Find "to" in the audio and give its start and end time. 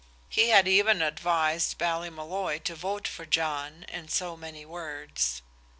2.63-2.73